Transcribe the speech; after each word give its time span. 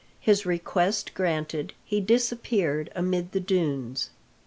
His 0.19 0.47
request 0.47 1.13
granted, 1.13 1.73
he 1.85 1.99
disappeared 2.01 2.89
amid 2.95 3.33
the 3.33 3.39
dunes. 3.39 4.09